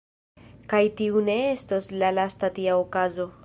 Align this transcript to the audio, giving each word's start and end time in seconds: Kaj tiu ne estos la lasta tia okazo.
Kaj 0.71 0.79
tiu 1.01 1.21
ne 1.29 1.35
estos 1.51 1.91
la 2.05 2.11
lasta 2.21 2.51
tia 2.59 2.79
okazo. 2.87 3.33